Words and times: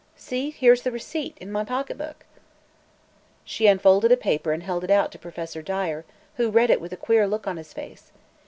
See; 0.15 0.49
here's 0.49 0.81
the 0.81 0.91
receipt, 0.91 1.37
in 1.37 1.51
my 1.51 1.63
pocket 1.63 1.95
book." 1.95 2.25
She 3.45 3.67
unfolded 3.67 4.11
a 4.11 4.17
paper 4.17 4.51
and 4.51 4.63
held 4.63 4.83
it 4.83 4.89
out 4.89 5.11
to 5.11 5.19
Professor 5.19 5.61
Dyer, 5.61 6.05
who 6.37 6.49
read 6.49 6.71
it 6.71 6.81
with 6.81 6.91
a 6.91 6.97
queer 6.97 7.27
look 7.27 7.45
on 7.45 7.57
his 7.57 7.71
face. 7.71 8.11